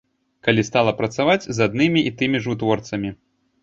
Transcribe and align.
Калі 0.47 0.63
стала 0.69 0.95
працаваць 1.03 1.47
з 1.59 1.69
аднымі 1.69 2.07
і 2.09 2.17
тымі 2.19 2.37
ж 2.45 2.53
вытворцамі. 2.53 3.19